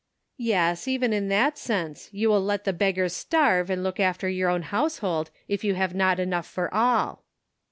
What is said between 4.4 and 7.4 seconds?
own house hold, if you have not enough for all."